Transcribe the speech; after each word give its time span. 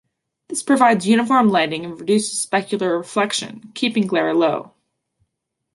This 0.47 0.63
provides 0.63 1.05
uniform 1.05 1.49
lighting 1.49 1.85
and 1.85 1.99
reduces 1.99 2.43
specular 2.43 2.97
reflection, 2.97 3.71
keeping 3.75 4.07
glare 4.07 4.33
low. 4.33 4.73